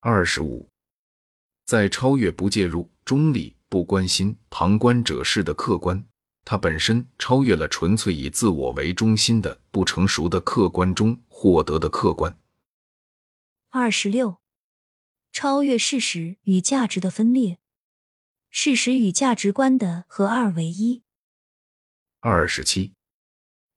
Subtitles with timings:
[0.00, 0.68] 二十五，
[1.64, 6.06] 在超越不介入、中立、不关心旁观者式的客观，
[6.44, 12.38] 它本身超越了纯粹以自我为中心的不成熟的客观中获得的客观。
[13.70, 14.38] 二十六，
[15.32, 17.58] 超越事实与价值的分裂，
[18.50, 21.02] 事实与价值观的合二为一。
[22.20, 22.94] 二十七，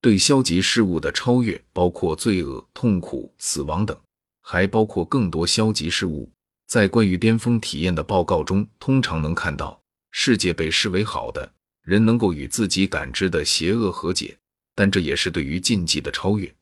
[0.00, 4.00] 对消极事物的超越，包括罪恶、痛苦、死亡等。
[4.46, 6.30] 还包括更多消极事物。
[6.66, 14.36] 在关于巅峰体验的报告中，通常能看到世界被视为好的，人能够与自己感知的邪恶和解，
[14.74, 16.54] 但这也是对于禁忌的超越，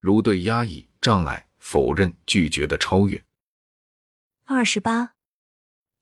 [0.00, 3.22] 如对压抑、障碍、否认、拒绝的超越。
[4.44, 5.12] 二十八，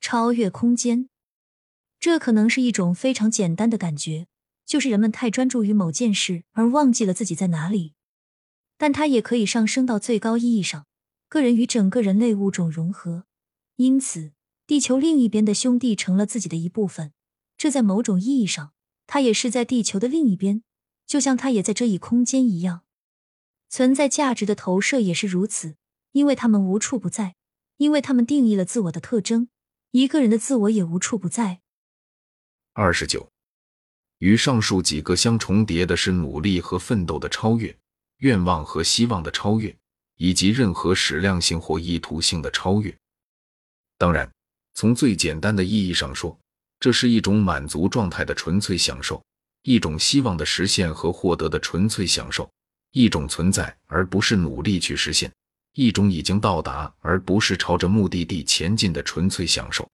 [0.00, 1.08] 超越空间，
[1.98, 4.28] 这可能是一种非常简单的感觉，
[4.64, 7.95] 就是人们太专注于某件事而忘记了自己在哪里。
[8.78, 10.86] 但它也可以上升到最高意义上，
[11.28, 13.24] 个人与整个人类物种融合，
[13.76, 14.32] 因此
[14.66, 17.12] 地球另一边的兄弟成了自己的一部分。
[17.56, 18.72] 这在某种意义上，
[19.06, 20.62] 它也是在地球的另一边，
[21.06, 22.82] 就像它也在这一空间一样。
[23.68, 25.76] 存在价值的投射也是如此，
[26.12, 27.34] 因为他们无处不在，
[27.78, 29.48] 因为他们定义了自我的特征。
[29.92, 31.62] 一个人的自我也无处不在。
[32.74, 33.30] 二十九，
[34.18, 37.78] 与上述几个相重叠的是努力和奋斗的超越。
[38.18, 39.74] 愿望和希望的超越，
[40.16, 42.94] 以及任何矢量性或意图性的超越。
[43.98, 44.30] 当然，
[44.74, 46.38] 从最简单的意义上说，
[46.80, 49.22] 这是一种满足状态的纯粹享受，
[49.62, 52.50] 一种希望的实现和获得的纯粹享受，
[52.92, 55.32] 一种存在而不是努力去实现，
[55.74, 59.88] 一种已经到达而不是朝着目的地前进的纯粹享受。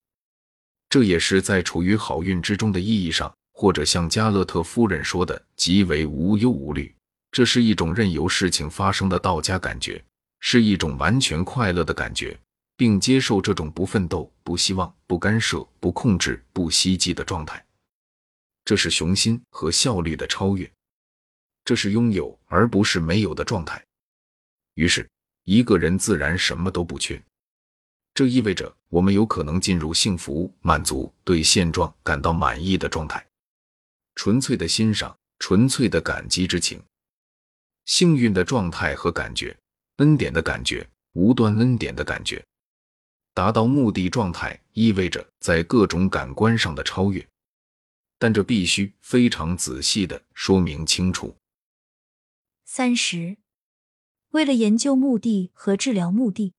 [0.89, 6.95] 这也是在处于好运之中的意义上，或者像加勒特夫人说的，极为无忧无虑。
[7.33, 10.05] 这是一种任由事情发生的道家感觉，
[10.41, 12.39] 是一种完全快乐的感觉，
[12.77, 17.65] 并接受这种不奋斗、不希望、不干涉、不控制、不希冀的状态。
[18.67, 20.71] 这是雄心和效率的超越，
[21.65, 23.83] 这是拥有而不是没有的状态。
[24.75, 25.09] 于是，
[25.45, 27.21] 一个人自然什么都不缺。
[28.13, 33.27] 这意味着我们有可能进入幸福、满足、对现状感到满意的状态，
[34.17, 36.79] 纯粹的欣赏，纯粹的感激之情。
[37.85, 39.57] 幸运的状态和感觉，
[39.97, 42.45] 恩典的感觉，无端恩典的感觉，
[43.35, 47.27] 达到目的状态意味着在各种感官上的超越，
[48.19, 51.37] 但这必须非常仔细的说明清楚。
[52.65, 53.37] 三十，
[54.31, 56.55] 为了研究目的和治疗目的，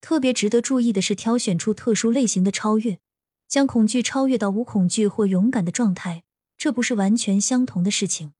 [0.00, 3.00] 特别值得注意的是挑选出特殊类型的超越，
[3.46, 6.22] 将恐惧超越到无恐惧或勇敢的状态，
[6.56, 8.32] 这不是完全相同的事情。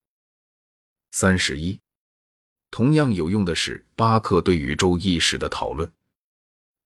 [1.10, 1.80] 三十一。
[2.70, 5.90] 同样有用的是巴克对宇宙意识的讨论。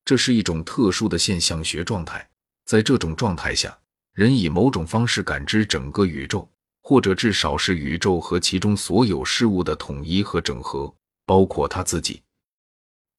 [0.04, 2.28] 这是一种特殊的现象学状态，
[2.64, 3.78] 在这种状态下，
[4.14, 6.48] 人以某种方式感知整个宇宙，
[6.82, 10.92] 或者至少是宇宙和其中所有事物的统一和整合，
[11.24, 12.22] 包括他自己。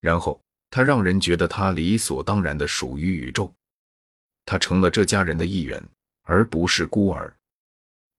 [0.02, 3.54] 然后他让人觉得他理所当然的属于宇宙，
[4.46, 5.82] 他成了这家人的一员，
[6.24, 7.34] 而不是孤儿。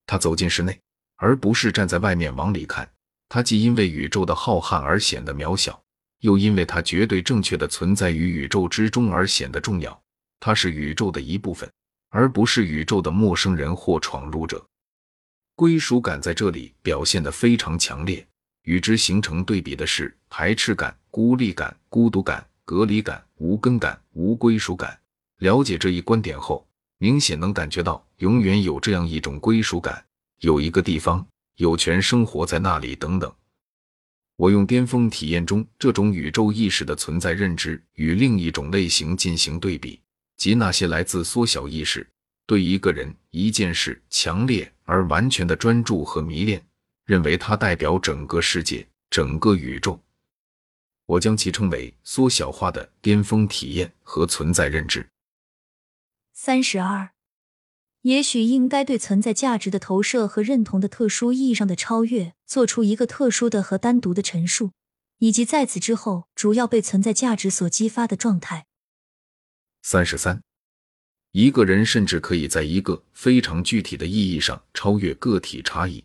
[0.07, 0.81] 他走进室内，
[1.17, 2.91] 而不是站在外面往里看。
[3.35, 5.83] 它既因为宇宙的浩瀚而显得渺小，
[6.21, 10.03] 又因为它绝对正确的存在于宇宙之中而显得重要。
[10.39, 11.69] 它是宇宙的一部分，
[12.11, 14.65] 而不是宇宙的陌生人或闯入者。
[15.57, 18.25] 归属感在这里表现得非常强烈。
[18.63, 24.97] 与之形成对比的是排斥感、孤立感、孤独感、隔离感、无根感、无归属感。
[25.39, 26.65] 了解这一观点后，
[26.99, 30.05] 明显能感觉到永远有这样一种归属感，
[30.39, 31.27] 有一个地方。
[31.57, 33.33] 有权生活在那里等等。
[34.37, 40.01] 我用巅峰体验中这种宇宙意识的存在认知与另一种类型进行对比，
[40.37, 42.05] 即那些来自缩小意识
[42.45, 46.61] 对一个人、一件事强烈而完全的专注和迷恋，
[47.05, 50.01] 认为它代表整个世界、整个宇宙。
[51.07, 55.07] 我将其称为缩小化的巅峰体验和存在认知。
[56.33, 57.14] 三十二。
[58.05, 64.73] 也许应该对存在价值的投射和认同的特殊意义上的超越做出一个特殊的和单独的陈述，
[65.21, 68.67] 以及在此之后主要被存在价值所激发的状态。
[69.81, 70.43] 三十三，
[71.33, 76.05] 一个人甚至可以在一个非常具体的意义上超越个体差异。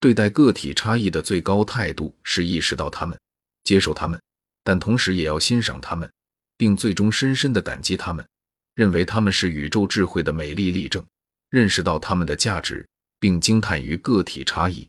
[0.00, 3.16] 对待个体差异的最高态度是意识到他们，
[3.62, 4.20] 接受他们，
[4.64, 6.12] 但同时也要欣赏他们，
[6.56, 8.28] 并最终深深的感激他们。
[8.78, 11.04] 认为他们是宇宙智慧的美丽例证，
[11.50, 12.88] 认识到他们的价值，
[13.18, 14.88] 并惊叹于个体差异，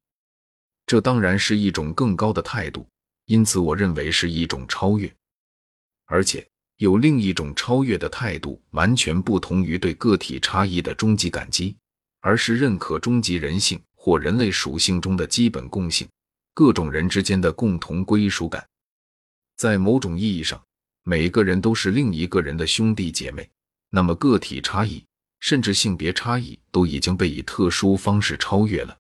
[0.86, 2.88] 这当然是一种更高的态度。
[3.26, 5.12] 因此，我认为是一种超越。
[6.06, 6.48] 而且，
[6.78, 11.76] 有另一种超越的态度，完全不同于对个体差异的终极感激，
[12.20, 16.08] 而是认可终极人性或人类属性中的基本共性，
[16.54, 18.64] 各种人之间的共同归属感。
[19.58, 20.64] 在某种意义上，
[21.02, 23.50] 每个人都是另一个人的兄弟姐妹。
[23.90, 25.04] 那么，个体差异
[25.40, 28.98] 甚至性别差异都已经被以特殊方式超越了。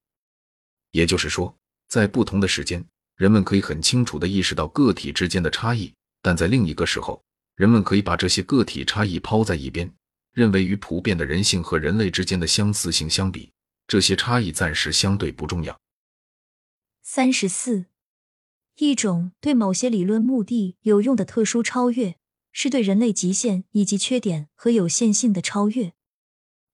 [0.92, 1.56] 也就是说，
[1.88, 2.84] 在不同的时间，
[3.16, 7.22] 人们可以很清楚地意识到个体之间的差异，但在另一个时候，
[7.56, 9.92] 人们可以把这些个体差异抛在一边，
[10.34, 13.52] 认为与普遍的人性和人类之间的相似性相比，
[13.88, 15.80] 这些差异暂时相对不重要。
[17.04, 17.86] 三十四，
[18.78, 22.16] 一种对某些理论目的有用的特殊超越，
[22.52, 25.94] 是对人类极限以及缺点和有限性的超越。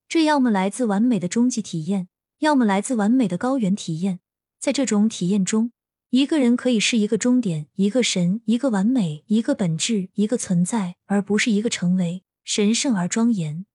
[0.07, 4.19] 这要么来自完美的终极体验，要么来自完美的高原体验。
[4.59, 5.71] 在这种体验中，
[6.09, 13.65] 一个人可以是一个终点，一个神，一个完美，一个本质，一个存在，而不是一个成为神圣而庄严。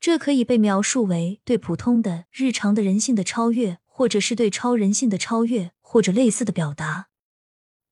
[0.00, 7.08] 这可以被描述为对普通的日常的人性的超越，或者是对超人性的超越，或者类似的表达。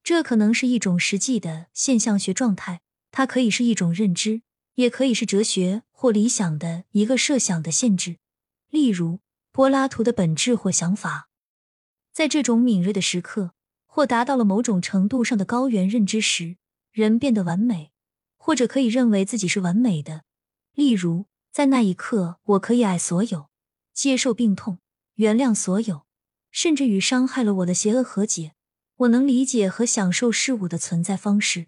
[0.03, 2.81] 这可能是一种实际的现象学状态，
[3.11, 4.43] 它可以是一种认知，
[4.75, 8.19] 也可以是哲学或理想的一个设想的限制，
[8.69, 9.21] 例如
[9.51, 11.29] 柏拉图的本质或想法。
[12.12, 13.53] 在这种敏锐的时刻。
[13.93, 16.59] 或达到了某种程度上的高原认知时，
[16.93, 17.91] 人变得完美，
[18.37, 20.23] 或者可以认为自己是完美的。
[20.75, 23.51] 例如，在那一刻，我可以爱所有，
[23.93, 24.79] 接受病痛，
[25.15, 26.06] 原谅所有，
[26.53, 28.53] 甚至与伤害了我的邪恶和解。
[28.99, 31.67] 我能理解和享受事物的存在方式。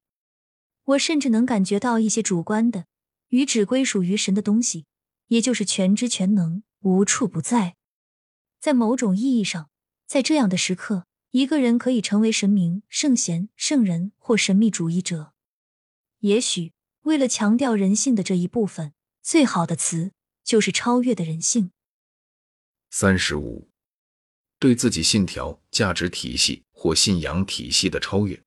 [0.85, 2.87] 我甚至能感觉到一些主观的
[3.29, 4.87] 与只归属于神的东西，
[5.29, 7.77] 也就是全知全能、无处不在。
[8.61, 9.71] 在某种意义上，
[10.07, 11.07] 在这样的时刻。
[11.33, 15.33] 一个人可以成为神明、圣贤、圣人或神秘主义者。
[16.19, 16.75] 也许，
[17.05, 18.93] 为了强调人性的这一部分，
[19.23, 20.13] 最好的词
[20.45, 21.71] 就是超越的人性。
[22.91, 23.71] 三十五，
[24.59, 28.43] 对自己信条、价值体系或信仰体系的超越，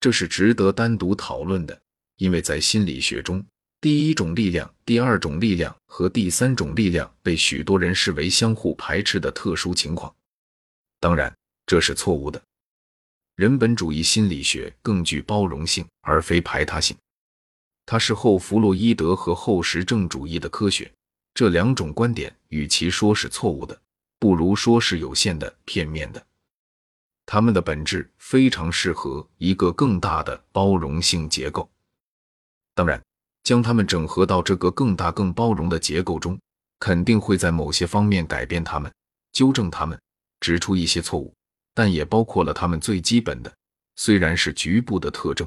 [0.00, 1.80] 这是值得单独讨论的。
[2.16, 3.44] 因为在心理学中，
[3.80, 10.14] 第一种力量、第二种力量和第三种力量被许多人视为相互排斥的特殊情况。
[11.00, 11.32] 当然。
[11.70, 12.42] 这是错误的。
[13.36, 16.96] 人本主义心理学更具包容性，而非排他性。
[17.84, 20.90] 它是后弗洛伊德和后实证主义的科学。
[21.34, 23.78] 这两种观点，与其说是错误的，
[24.18, 26.26] 不如说是有限的、片面的。
[27.30, 31.70] 它们的本质非常适合一个更大的包容性结构。
[32.74, 32.98] 当然，
[33.42, 36.40] 将它们整合到这个更大、更包容的结构中，
[36.78, 38.90] 肯定会在某些方面改变它们、
[39.30, 40.00] 纠正它们、
[40.40, 41.34] 指出一些错误。
[41.74, 43.54] 但也包括了他们最基本的，
[43.96, 45.46] 虽然是局部的特征，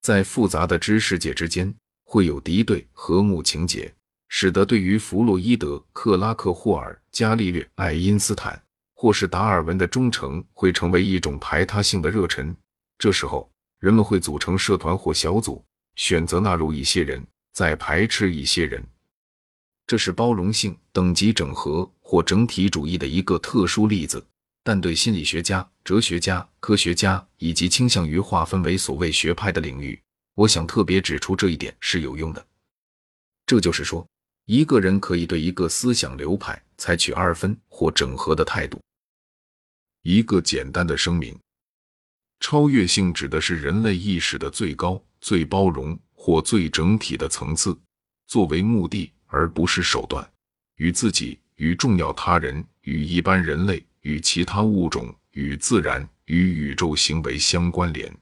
[0.00, 1.74] 在复杂的知识界之间
[2.04, 3.92] 会有敌对和睦情节，
[4.28, 8.62] 使得对于弗洛伊德、克拉克霍尔、伽利略、爱因斯坦
[9.04, 12.56] 或是达尔文的忠诚会成为一种排他性的热忱。
[12.98, 13.46] 这时候，
[13.78, 15.62] 人们会组成社团或小组，
[15.94, 17.22] 选择纳入一些人，
[17.52, 18.82] 再排斥一些人。
[19.86, 24.26] 这是包容性等级整合或整体主义的一个特殊例子。
[24.62, 30.00] 但对心理学家、哲学家、科学家以及倾向于划分为所谓学派的领域，
[30.34, 32.42] 我想特别指出这一点是有用的。
[33.44, 34.08] 这就是说，
[34.46, 38.80] 一个人可以对一个思想流派采取二分或整合的态度。
[40.04, 41.36] 一个简单的声明：
[42.38, 47.76] 超越性指的是人类意识的最高、最包容或最整体的层次，
[48.26, 50.24] 作为目的而不是手段，
[50.76, 53.84] 与自己、与重要他人、与一般人类。
[54.04, 58.14] 与其他物种、与自然、与宇宙行为相关联。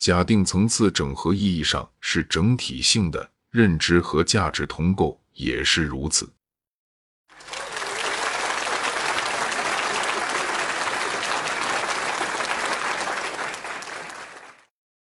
[0.00, 6.28] 假定层次整合意义上是整体性的认知和价值同构，也是如此。